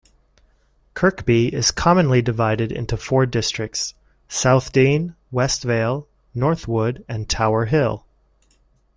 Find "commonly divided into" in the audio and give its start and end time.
1.69-2.97